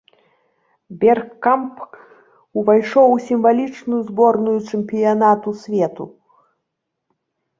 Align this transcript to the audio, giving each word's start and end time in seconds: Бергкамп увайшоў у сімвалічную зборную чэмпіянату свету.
Бергкамп 1.01 1.75
увайшоў 2.61 3.07
у 3.17 3.19
сімвалічную 3.27 4.01
зборную 4.09 4.55
чэмпіянату 4.69 5.49
свету. 5.65 6.03